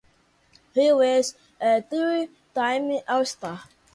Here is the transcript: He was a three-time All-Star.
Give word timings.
He 0.73 0.91
was 0.91 1.35
a 1.61 1.83
three-time 1.83 3.01
All-Star. 3.07 3.61